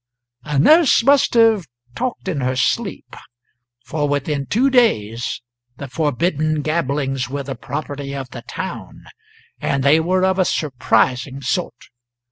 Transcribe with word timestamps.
A 0.45 0.57
nurse 0.57 1.03
must 1.03 1.35
have 1.35 1.67
talked 1.93 2.27
in 2.27 2.41
her 2.41 2.55
sleep, 2.55 3.15
for 3.85 4.09
within 4.09 4.47
two 4.47 4.71
days 4.71 5.43
the 5.77 5.87
forbidden 5.87 6.63
gabblings 6.63 7.29
were 7.29 7.43
the 7.43 7.53
property 7.53 8.15
of 8.15 8.31
the 8.31 8.41
town; 8.41 9.03
and 9.59 9.83
they 9.83 9.99
were 9.99 10.25
of 10.25 10.39
a 10.39 10.45
surprising 10.45 11.39
sort. 11.41 11.89